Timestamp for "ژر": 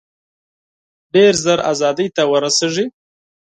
1.43-1.59